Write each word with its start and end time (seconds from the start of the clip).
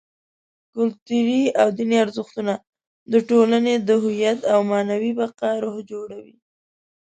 کلتوري 0.73 1.41
او 1.61 1.67
دیني 1.77 1.97
ارزښتونه: 2.05 2.53
د 3.11 3.13
ټولنې 3.29 3.73
د 3.87 3.89
هویت 4.03 4.39
او 4.53 4.59
معنوي 4.71 5.11
بقا 5.19 5.49
روح 5.63 5.77
جوړوي. 5.91 6.35